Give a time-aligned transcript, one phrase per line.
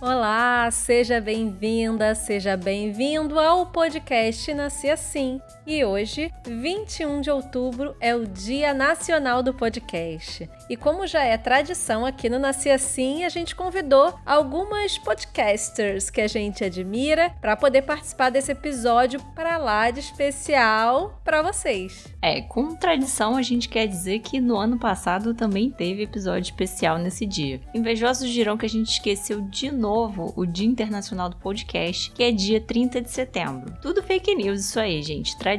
[0.00, 5.40] Olá, seja bem-vinda, seja bem-vindo ao podcast Nasci Assim.
[5.70, 10.48] E hoje, 21 de outubro, é o Dia Nacional do Podcast.
[10.66, 16.22] E como já é tradição aqui no Nasci Assim, a gente convidou algumas podcasters que
[16.22, 22.06] a gente admira para poder participar desse episódio para lá de especial para vocês.
[22.22, 26.96] É, com tradição a gente quer dizer que no ano passado também teve episódio especial
[26.96, 27.60] nesse dia.
[27.74, 32.32] Invejosos dirão que a gente esqueceu de novo o Dia Internacional do Podcast, que é
[32.32, 33.76] dia 30 de setembro.
[33.82, 35.36] Tudo fake news isso aí, gente.
[35.36, 35.57] Tradição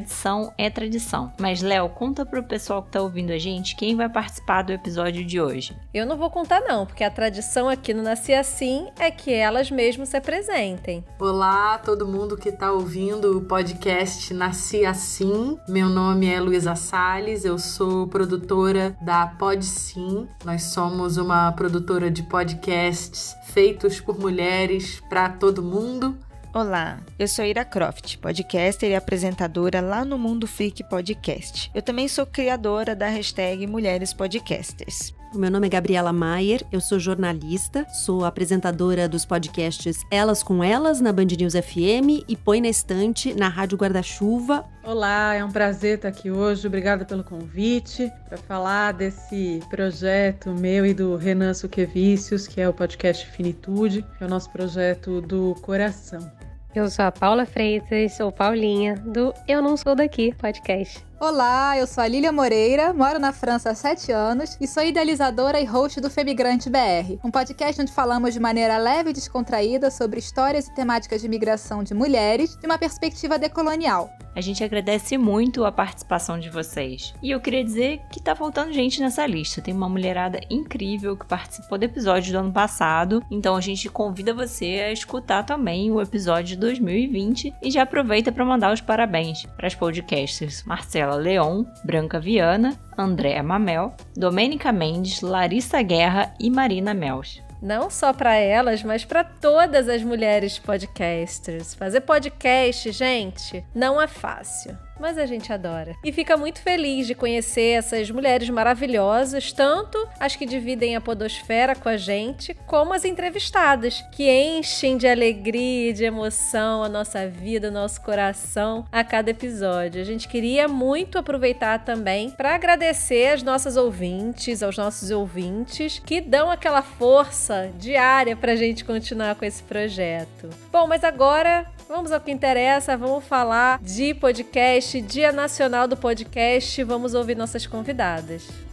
[0.57, 1.31] é tradição.
[1.39, 5.25] Mas, Léo, conta pro pessoal que tá ouvindo a gente quem vai participar do episódio
[5.25, 5.75] de hoje.
[5.93, 9.71] Eu não vou contar não, porque a tradição aqui no Nasci Assim é que elas
[9.71, 11.03] mesmas se apresentem.
[11.19, 15.57] Olá, todo mundo que tá ouvindo o podcast Nasci Assim.
[15.67, 20.27] Meu nome é Luísa Sales, eu sou produtora da Pod Sim.
[20.45, 26.17] Nós somos uma produtora de podcasts feitos por mulheres para todo mundo.
[26.51, 31.69] Olá, eu sou Ira Croft, podcaster e apresentadora lá no Mundo Freak Podcast.
[31.75, 35.13] Eu também sou criadora da hashtag Mulheres Podcasters.
[35.33, 40.63] O meu nome é Gabriela Maier, eu sou jornalista, sou apresentadora dos podcasts Elas com
[40.63, 44.65] Elas na Band News FM e Põe na Estante na Rádio Guarda-Chuva.
[44.83, 46.65] Olá, é um prazer estar aqui hoje.
[46.65, 52.73] Obrigada pelo convite para falar desse projeto meu e do Renan Suquevicius, que é o
[52.73, 56.31] podcast Finitude, que é o nosso projeto do coração.
[56.73, 61.08] Eu sou a Paula Freitas, sou Paulinha, do Eu Não Sou Daqui podcast.
[61.21, 65.59] Olá, eu sou a Lília Moreira, moro na França há 7 anos e sou idealizadora
[65.59, 70.19] e host do Femigrante BR, um podcast onde falamos de maneira leve e descontraída sobre
[70.19, 74.09] histórias e temáticas de migração de mulheres de uma perspectiva decolonial.
[74.33, 77.13] A gente agradece muito a participação de vocês.
[77.21, 79.61] E eu queria dizer que tá faltando gente nessa lista.
[79.61, 84.33] Tem uma mulherada incrível que participou do episódio do ano passado, então a gente convida
[84.33, 89.45] você a escutar também o episódio de 2020 e já aproveita para mandar os parabéns
[89.57, 96.49] para as podcasters Marcela Marcela Leon, Branca Viana, Andréa Mamel, Domênica Mendes, Larissa Guerra e
[96.49, 101.73] Marina Mels não só para elas, mas para todas as mulheres podcasters.
[101.73, 105.95] Fazer podcast, gente, não é fácil mas a gente adora.
[106.03, 111.75] E fica muito feliz de conhecer essas mulheres maravilhosas, tanto as que dividem a podosfera
[111.75, 117.27] com a gente, como as entrevistadas, que enchem de alegria e de emoção a nossa
[117.27, 120.01] vida, o nosso coração a cada episódio.
[120.01, 126.21] A gente queria muito aproveitar também para agradecer às nossas ouvintes, aos nossos ouvintes que
[126.21, 130.49] dão aquela força diária para a gente continuar com esse projeto.
[130.71, 136.83] Bom, mas agora vamos ao que interessa, vamos falar de podcast Dia Nacional do Podcast.
[136.83, 138.68] Vamos ouvir nossas convidadas.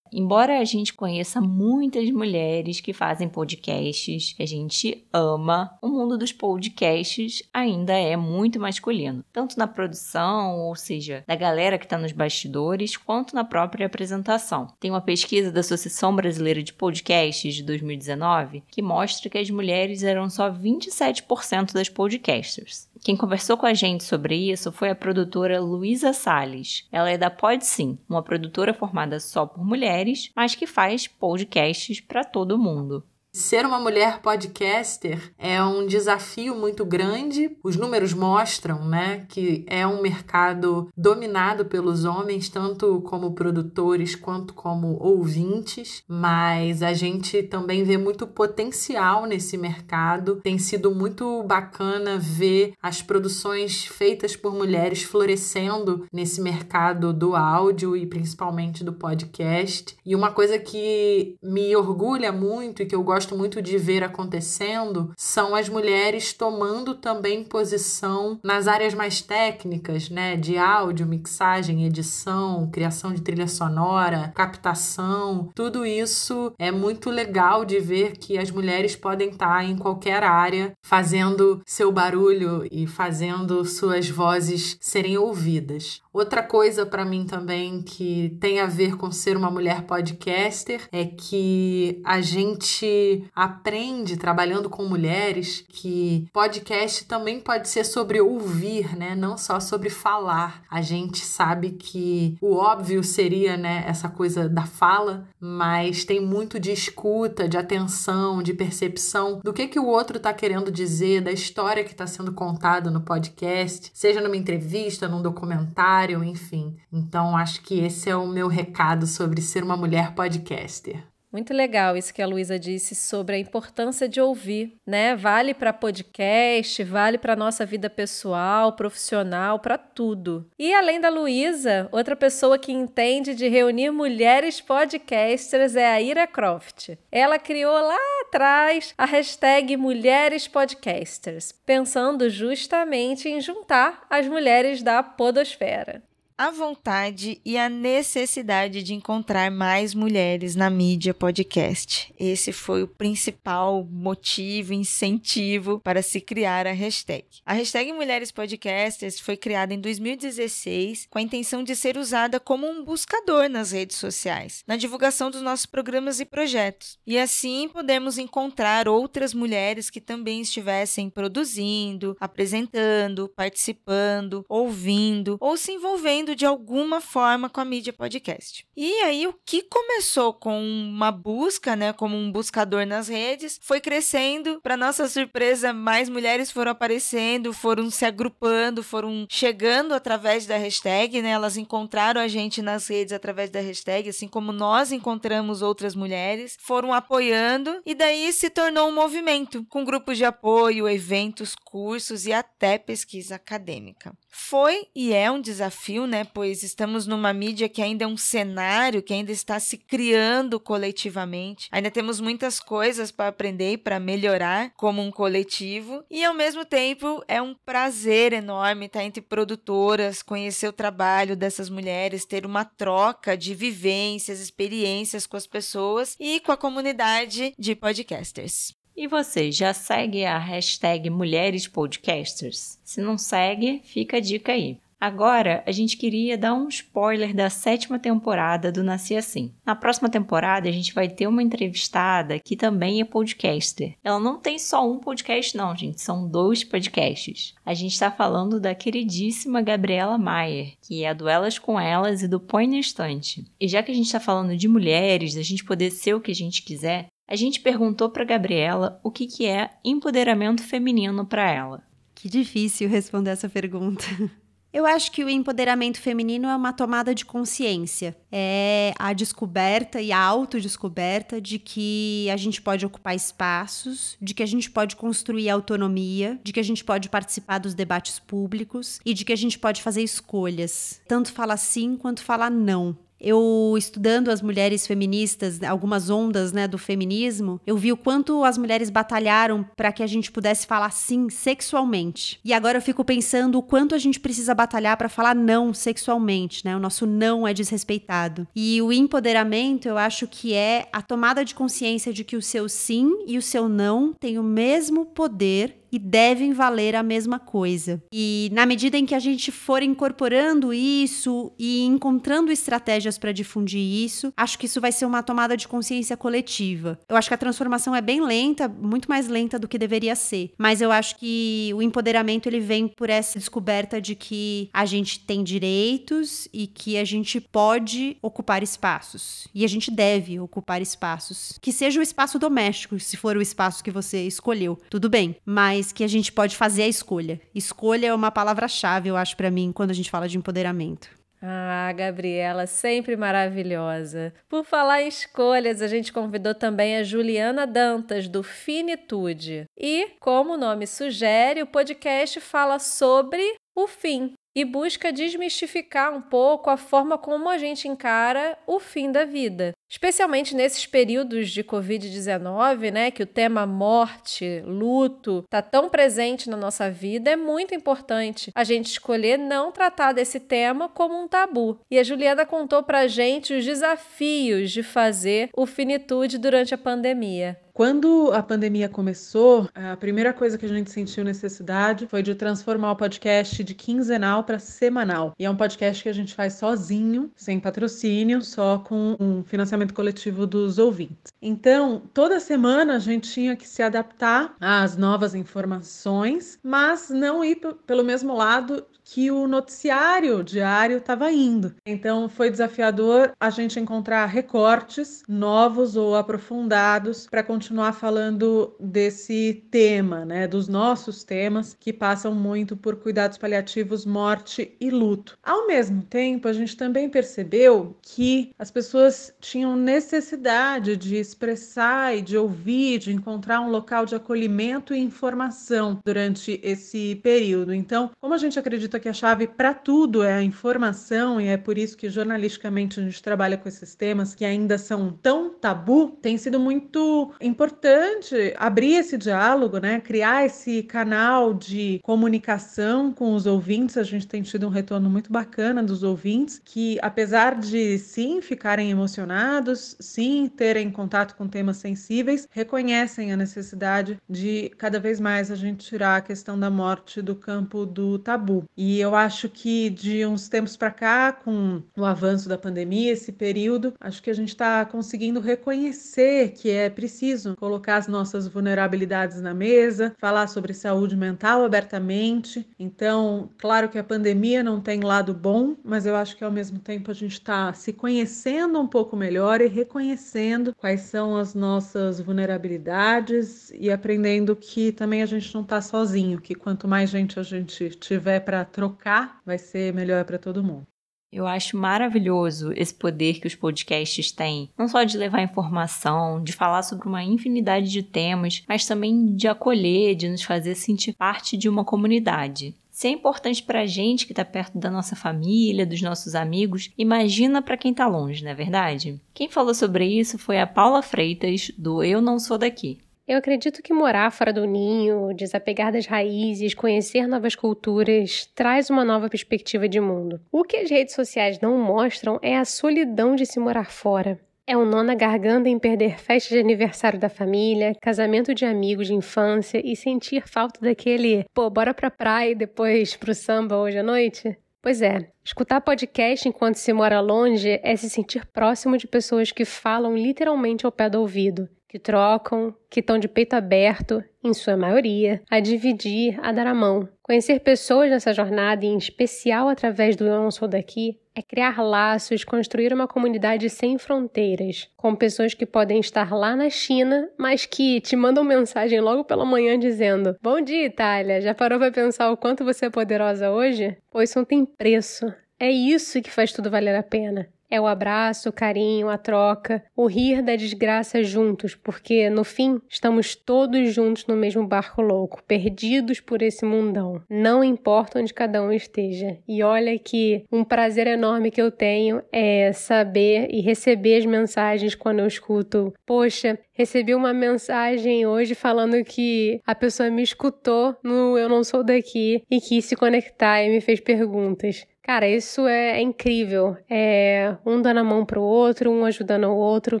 [0.16, 6.16] Embora a gente conheça muitas mulheres que fazem podcasts, que a gente ama, o mundo
[6.16, 11.98] dos podcasts ainda é muito masculino, tanto na produção, ou seja, da galera que está
[11.98, 14.68] nos bastidores, quanto na própria apresentação.
[14.78, 20.04] Tem uma pesquisa da Associação Brasileira de Podcasts de 2019 que mostra que as mulheres
[20.04, 22.88] eram só 27% das podcasters.
[23.04, 26.88] Quem conversou com a gente sobre isso foi a produtora Luísa Sales.
[26.90, 32.00] Ela é da Pode Sim, uma produtora formada só por mulheres, mas que faz podcasts
[32.00, 33.04] para todo mundo.
[33.34, 37.58] Ser uma mulher podcaster é um desafio muito grande.
[37.64, 44.54] Os números mostram, né, que é um mercado dominado pelos homens, tanto como produtores quanto
[44.54, 50.36] como ouvintes, mas a gente também vê muito potencial nesse mercado.
[50.36, 57.96] Tem sido muito bacana ver as produções feitas por mulheres florescendo nesse mercado do áudio
[57.96, 59.96] e principalmente do podcast.
[60.06, 64.04] E uma coisa que me orgulha muito e que eu gosto gosto muito de ver
[64.04, 71.86] acontecendo são as mulheres tomando também posição nas áreas mais técnicas, né, de áudio, mixagem,
[71.86, 75.48] edição, criação de trilha sonora, captação.
[75.54, 80.72] Tudo isso é muito legal de ver que as mulheres podem estar em qualquer área
[80.82, 86.02] fazendo seu barulho e fazendo suas vozes serem ouvidas.
[86.12, 91.04] Outra coisa para mim também que tem a ver com ser uma mulher podcaster é
[91.04, 99.14] que a gente aprende trabalhando com mulheres que podcast também pode ser sobre ouvir, né?
[99.14, 100.62] Não só sobre falar.
[100.70, 106.58] A gente sabe que o óbvio seria, né, essa coisa da fala, mas tem muito
[106.58, 111.32] de escuta, de atenção, de percepção do que que o outro está querendo dizer, da
[111.32, 116.76] história que está sendo contada no podcast, seja numa entrevista, num documentário, enfim.
[116.92, 121.13] Então acho que esse é o meu recado sobre ser uma mulher podcaster.
[121.34, 125.16] Muito legal isso que a Luísa disse sobre a importância de ouvir, né?
[125.16, 130.48] Vale para podcast, vale para nossa vida pessoal, profissional, para tudo.
[130.56, 136.24] E além da Luísa, outra pessoa que entende de reunir mulheres podcasters é a Ira
[136.28, 136.90] Croft.
[137.10, 137.98] Ela criou lá
[138.28, 146.00] atrás a hashtag Mulheres Podcasters, pensando justamente em juntar as mulheres da podosfera
[146.36, 152.12] a vontade e a necessidade de encontrar mais mulheres na mídia podcast.
[152.18, 157.24] Esse foi o principal motivo, incentivo para se criar a hashtag.
[157.46, 162.66] A hashtag Mulheres Podcasters foi criada em 2016 com a intenção de ser usada como
[162.66, 166.98] um buscador nas redes sociais, na divulgação dos nossos programas e projetos.
[167.06, 175.70] E assim podemos encontrar outras mulheres que também estivessem produzindo, apresentando, participando, ouvindo ou se
[175.70, 178.64] envolvendo de alguma forma com a mídia podcast.
[178.76, 183.80] E aí o que começou com uma busca, né, como um buscador nas redes, foi
[183.80, 184.60] crescendo.
[184.62, 191.20] Para nossa surpresa, mais mulheres foram aparecendo, foram se agrupando, foram chegando através da hashtag,
[191.20, 191.30] né?
[191.30, 196.56] Elas encontraram a gente nas redes através da hashtag, assim como nós encontramos outras mulheres,
[196.60, 202.32] foram apoiando e daí se tornou um movimento com grupos de apoio, eventos, cursos e
[202.32, 204.12] até pesquisa acadêmica.
[204.28, 206.24] Foi e é um desafio, né?
[206.32, 211.68] Pois estamos numa mídia que ainda é um cenário que ainda está se criando coletivamente.
[211.72, 216.04] Ainda temos muitas coisas para aprender e para melhorar como um coletivo.
[216.08, 221.68] E ao mesmo tempo é um prazer enorme estar entre produtoras, conhecer o trabalho dessas
[221.68, 227.74] mulheres, ter uma troca de vivências, experiências com as pessoas e com a comunidade de
[227.74, 228.72] podcasters.
[228.96, 232.78] E você já segue a hashtag Mulheres Podcasters?
[232.84, 234.78] Se não segue, fica a dica aí.
[235.04, 239.52] Agora, a gente queria dar um spoiler da sétima temporada do Nasci Assim.
[239.62, 243.98] Na próxima temporada, a gente vai ter uma entrevistada que também é podcaster.
[244.02, 247.54] Ela não tem só um podcast, não, gente, são dois podcasts.
[247.66, 252.28] A gente está falando da queridíssima Gabriela Maier, que é do Elas com Elas e
[252.28, 253.44] do Põe na Estante.
[253.60, 256.30] E já que a gente está falando de mulheres, da gente poder ser o que
[256.30, 261.50] a gente quiser, a gente perguntou para Gabriela o que, que é empoderamento feminino para
[261.50, 261.82] ela.
[262.14, 264.02] Que difícil responder essa pergunta.
[264.74, 268.16] Eu acho que o empoderamento feminino é uma tomada de consciência.
[268.32, 274.42] É a descoberta e a autodescoberta de que a gente pode ocupar espaços, de que
[274.42, 279.14] a gente pode construir autonomia, de que a gente pode participar dos debates públicos e
[279.14, 281.00] de que a gente pode fazer escolhas.
[281.06, 286.78] Tanto falar sim quanto falar não eu estudando as mulheres feministas, algumas ondas, né, do
[286.78, 291.30] feminismo, eu vi o quanto as mulheres batalharam para que a gente pudesse falar sim
[291.30, 292.38] sexualmente.
[292.44, 296.64] E agora eu fico pensando o quanto a gente precisa batalhar para falar não sexualmente,
[296.64, 296.76] né?
[296.76, 298.46] O nosso não é desrespeitado.
[298.54, 302.68] E o empoderamento, eu acho que é a tomada de consciência de que o seu
[302.68, 308.02] sim e o seu não têm o mesmo poder e devem valer a mesma coisa.
[308.12, 313.78] E na medida em que a gente for incorporando isso e encontrando estratégias para difundir
[313.78, 316.98] isso, acho que isso vai ser uma tomada de consciência coletiva.
[317.08, 320.50] Eu acho que a transformação é bem lenta, muito mais lenta do que deveria ser,
[320.58, 325.20] mas eu acho que o empoderamento ele vem por essa descoberta de que a gente
[325.20, 329.46] tem direitos e que a gente pode ocupar espaços.
[329.54, 333.84] E a gente deve ocupar espaços, que seja o espaço doméstico, se for o espaço
[333.84, 337.38] que você escolheu, tudo bem, mas mas que a gente pode fazer a escolha.
[337.54, 341.10] Escolha é uma palavra-chave, eu acho, para mim, quando a gente fala de empoderamento.
[341.42, 344.32] Ah, Gabriela, sempre maravilhosa.
[344.48, 349.66] Por falar em escolhas, a gente convidou também a Juliana Dantas, do Finitude.
[349.78, 353.42] E, como o nome sugere, o podcast fala sobre
[353.76, 359.10] o fim, e busca desmistificar um pouco a forma como a gente encara o fim
[359.10, 359.72] da vida.
[359.90, 366.56] Especialmente nesses períodos de Covid-19, né, que o tema morte, luto, está tão presente na
[366.56, 371.78] nossa vida, é muito importante a gente escolher não tratar desse tema como um tabu.
[371.90, 377.63] E a Juliana contou pra gente os desafios de fazer o finitude durante a pandemia.
[377.74, 382.92] Quando a pandemia começou, a primeira coisa que a gente sentiu necessidade foi de transformar
[382.92, 385.34] o podcast de quinzenal para semanal.
[385.36, 389.92] E é um podcast que a gente faz sozinho, sem patrocínio, só com um financiamento
[389.92, 391.32] coletivo dos ouvintes.
[391.42, 397.58] Então, toda semana a gente tinha que se adaptar às novas informações, mas não ir
[397.84, 401.72] pelo mesmo lado que o noticiário diário estava indo.
[401.86, 410.24] Então foi desafiador a gente encontrar recortes novos ou aprofundados para continuar falando desse tema,
[410.24, 415.38] né, dos nossos temas que passam muito por cuidados paliativos, morte e luto.
[415.44, 422.20] Ao mesmo tempo, a gente também percebeu que as pessoas tinham necessidade de expressar e
[422.20, 427.72] de ouvir, de encontrar um local de acolhimento e informação durante esse período.
[427.72, 431.58] Então, como a gente acredita que a chave para tudo é a informação, e é
[431.58, 436.16] por isso que jornalisticamente a gente trabalha com esses temas que ainda são tão tabu,
[436.22, 440.00] tem sido muito importante abrir esse diálogo, né?
[440.00, 443.98] Criar esse canal de comunicação com os ouvintes.
[443.98, 448.90] A gente tem tido um retorno muito bacana dos ouvintes, que apesar de sim ficarem
[448.90, 455.56] emocionados, sim terem contato com temas sensíveis, reconhecem a necessidade de cada vez mais a
[455.56, 458.64] gente tirar a questão da morte do campo do tabu.
[458.74, 463.32] E eu acho que de uns tempos para cá, com o avanço da pandemia, esse
[463.32, 469.40] período, acho que a gente está conseguindo reconhecer que é preciso colocar as nossas vulnerabilidades
[469.40, 472.66] na mesa, falar sobre saúde mental abertamente.
[472.78, 476.78] Então, claro que a pandemia não tem lado bom, mas eu acho que ao mesmo
[476.78, 482.20] tempo a gente está se conhecendo um pouco melhor e reconhecendo quais são as nossas
[482.20, 487.42] vulnerabilidades e aprendendo que também a gente não está sozinho, que quanto mais gente a
[487.42, 490.84] gente tiver para trocar, vai ser melhor para todo mundo.
[491.32, 496.52] Eu acho maravilhoso esse poder que os podcasts têm, não só de levar informação, de
[496.52, 501.56] falar sobre uma infinidade de temas, mas também de acolher, de nos fazer sentir parte
[501.56, 502.74] de uma comunidade.
[502.90, 506.92] Se é importante para a gente que está perto da nossa família, dos nossos amigos,
[506.96, 509.20] imagina para quem está longe, não é verdade?
[509.32, 512.98] Quem falou sobre isso foi a Paula Freitas, do Eu Não Sou Daqui.
[513.26, 519.02] Eu acredito que morar fora do ninho, desapegar das raízes, conhecer novas culturas, traz uma
[519.02, 520.42] nova perspectiva de mundo.
[520.52, 524.38] O que as redes sociais não mostram é a solidão de se morar fora.
[524.66, 529.06] É um nó na garganta em perder festa de aniversário da família, casamento de amigos
[529.06, 533.96] de infância e sentir falta daquele, pô, bora pra praia e depois pro samba hoje
[533.96, 534.54] à noite?
[534.82, 539.64] Pois é, escutar podcast enquanto se mora longe é se sentir próximo de pessoas que
[539.64, 544.76] falam literalmente ao pé do ouvido que trocam, que estão de peito aberto, em sua
[544.76, 547.08] maioria, a dividir, a dar a mão.
[547.22, 552.42] Conhecer pessoas nessa jornada, em especial através do Eu Não Sou Daqui, é criar laços,
[552.42, 558.00] construir uma comunidade sem fronteiras, com pessoas que podem estar lá na China, mas que
[558.00, 561.40] te mandam mensagem logo pela manhã dizendo: Bom dia, Itália!
[561.40, 563.96] Já parou para pensar o quanto você é poderosa hoje?
[564.10, 565.32] Pois não tem preço.
[565.60, 567.48] É isso que faz tudo valer a pena.
[567.74, 572.80] É o abraço, o carinho, a troca, o rir da desgraça juntos, porque no fim
[572.88, 577.20] estamos todos juntos no mesmo barco louco, perdidos por esse mundão.
[577.28, 579.38] Não importa onde cada um esteja.
[579.48, 584.94] E olha que um prazer enorme que eu tenho é saber e receber as mensagens
[584.94, 585.92] quando eu escuto.
[586.06, 591.82] Poxa, recebi uma mensagem hoje falando que a pessoa me escutou no Eu Não Sou
[591.82, 594.86] Daqui e quis se conectar e me fez perguntas.
[595.04, 596.78] Cara, isso é, é incrível.
[596.88, 600.00] É um dando a mão pro outro, um ajudando o outro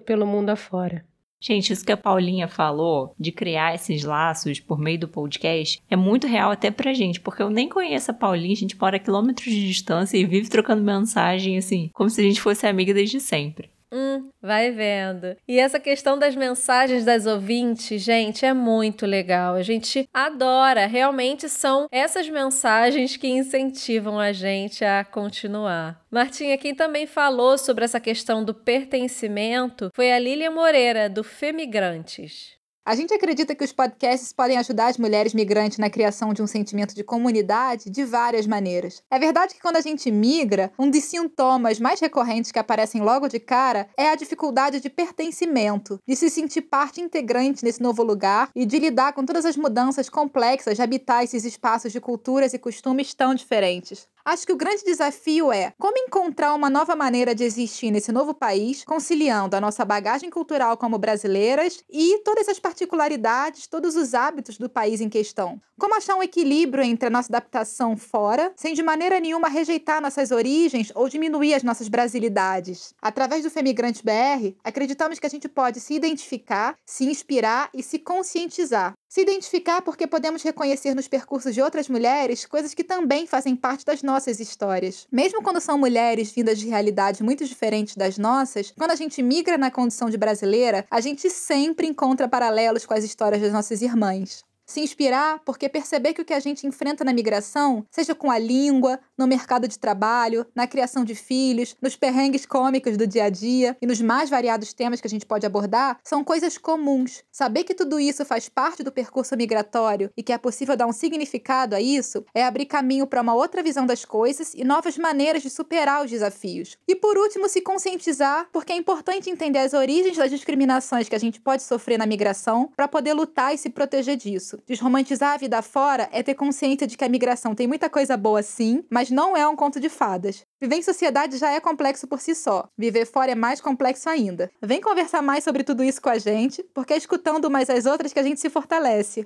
[0.00, 1.04] pelo mundo afora.
[1.38, 5.94] Gente, isso que a Paulinha falou de criar esses laços por meio do podcast é
[5.94, 8.98] muito real até pra gente, porque eu nem conheço a Paulinha, a gente mora a
[8.98, 13.20] quilômetros de distância e vive trocando mensagem assim, como se a gente fosse amiga desde
[13.20, 13.73] sempre.
[13.96, 15.36] Hum, vai vendo.
[15.46, 19.54] E essa questão das mensagens das ouvintes, gente, é muito legal.
[19.54, 20.86] A gente adora.
[20.86, 26.02] Realmente são essas mensagens que incentivam a gente a continuar.
[26.10, 32.63] Martinha, quem também falou sobre essa questão do pertencimento foi a Lília Moreira, do Femigrantes.
[32.86, 36.46] A gente acredita que os podcasts podem ajudar as mulheres migrantes na criação de um
[36.46, 39.02] sentimento de comunidade de várias maneiras.
[39.10, 43.26] É verdade que quando a gente migra, um dos sintomas mais recorrentes que aparecem logo
[43.26, 48.50] de cara é a dificuldade de pertencimento, de se sentir parte integrante nesse novo lugar
[48.54, 52.58] e de lidar com todas as mudanças complexas de habitar esses espaços de culturas e
[52.58, 54.06] costumes tão diferentes.
[54.26, 58.32] Acho que o grande desafio é como encontrar uma nova maneira de existir nesse novo
[58.32, 64.56] país, conciliando a nossa bagagem cultural como brasileiras e todas as particularidades, todos os hábitos
[64.56, 65.60] do país em questão.
[65.78, 70.30] Como achar um equilíbrio entre a nossa adaptação fora, sem de maneira nenhuma rejeitar nossas
[70.30, 72.94] origens ou diminuir as nossas brasilidades.
[73.02, 77.98] Através do Femigrante BR, acreditamos que a gente pode se identificar, se inspirar e se
[77.98, 78.94] conscientizar.
[79.14, 83.84] Se identificar porque podemos reconhecer nos percursos de outras mulheres coisas que também fazem parte
[83.86, 85.06] das nossas histórias.
[85.08, 89.56] Mesmo quando são mulheres vindas de realidades muito diferentes das nossas, quando a gente migra
[89.56, 94.44] na condição de brasileira, a gente sempre encontra paralelos com as histórias das nossas irmãs.
[94.66, 98.38] Se inspirar, porque perceber que o que a gente enfrenta na migração, seja com a
[98.38, 103.30] língua, no mercado de trabalho, na criação de filhos, nos perrengues cômicos do dia a
[103.30, 107.22] dia e nos mais variados temas que a gente pode abordar, são coisas comuns.
[107.30, 110.92] Saber que tudo isso faz parte do percurso migratório e que é possível dar um
[110.92, 115.42] significado a isso é abrir caminho para uma outra visão das coisas e novas maneiras
[115.42, 116.78] de superar os desafios.
[116.88, 121.20] E por último, se conscientizar, porque é importante entender as origens das discriminações que a
[121.20, 124.62] gente pode sofrer na migração para poder lutar e se proteger disso isso.
[124.66, 128.42] Desromantizar a vida fora é ter consciência de que a migração tem muita coisa boa
[128.42, 130.42] sim, mas não é um conto de fadas.
[130.60, 132.68] Viver em sociedade já é complexo por si só.
[132.76, 134.50] Viver fora é mais complexo ainda.
[134.62, 138.12] Vem conversar mais sobre tudo isso com a gente, porque é escutando umas às outras
[138.12, 139.24] que a gente se fortalece.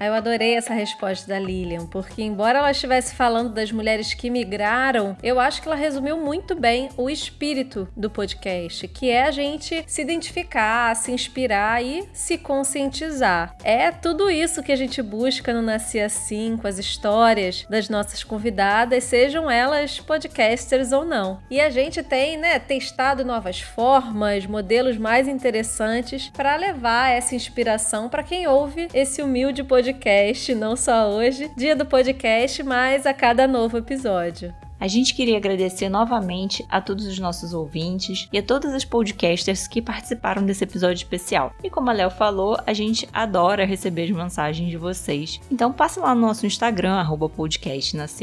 [0.00, 5.16] Eu adorei essa resposta da Lilian, porque embora ela estivesse falando das mulheres que migraram,
[5.22, 9.82] eu acho que ela resumiu muito bem o espírito do podcast, que é a gente
[9.88, 13.56] se identificar, se inspirar e se conscientizar.
[13.64, 18.22] É tudo isso que a gente busca no Nasci Assim, com as histórias das nossas
[18.22, 21.40] convidadas, sejam elas podcasters ou não.
[21.50, 28.08] E a gente tem, né, testado novas formas, modelos mais interessantes para levar essa inspiração
[28.08, 33.14] para quem ouve esse humilde podcast podcast, não só hoje, dia do podcast, mas a
[33.14, 34.54] cada novo episódio.
[34.80, 39.66] A gente queria agradecer novamente a todos os nossos ouvintes e a todas as podcasters
[39.66, 41.52] que participaram desse episódio especial.
[41.64, 45.40] E como a Léo falou, a gente adora receber as mensagens de vocês.
[45.50, 47.28] Então passe lá no nosso Instagram, arroba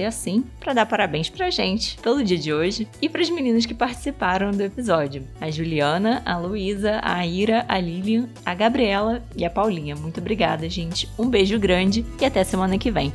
[0.08, 3.74] assim, para dar parabéns pra gente pelo dia de hoje e para as meninas que
[3.74, 5.28] participaram do episódio.
[5.42, 9.96] A Juliana, a Luísa, a Ira, a Lilian, a Gabriela e a Paulinha.
[9.96, 11.10] Muito obrigada, gente.
[11.20, 13.12] Um beijo grande e até semana que vem.